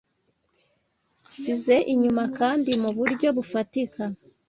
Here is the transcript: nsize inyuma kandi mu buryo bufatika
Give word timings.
nsize 1.25 1.75
inyuma 1.93 2.23
kandi 2.37 2.71
mu 2.81 2.89
buryo 2.97 3.27
bufatika 3.37 4.03